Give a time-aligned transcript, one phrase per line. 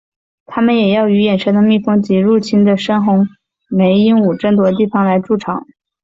[0.47, 3.27] 它们也要与野生的蜜蜂及入侵的深红
[3.69, 5.63] 玫瑰鹦鹉争夺地方来筑巢。